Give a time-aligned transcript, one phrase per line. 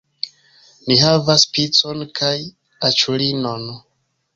[0.87, 2.35] Ni havas picon kaj
[2.91, 3.73] aĉulinon